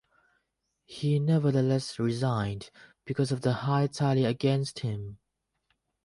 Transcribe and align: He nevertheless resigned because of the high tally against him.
He 0.87 1.19
nevertheless 1.19 1.99
resigned 1.99 2.71
because 3.05 3.31
of 3.31 3.41
the 3.41 3.53
high 3.53 3.85
tally 3.85 4.25
against 4.25 4.79
him. 4.79 5.19